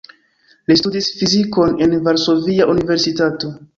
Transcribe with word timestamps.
Li 0.71 0.77
studis 0.79 1.09
fizikon 1.19 1.75
en 1.87 1.93
Varsovia 2.09 2.67
Universitato. 2.75 3.53